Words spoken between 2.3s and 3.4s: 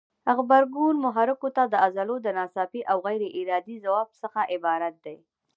ناڅاپي او غیر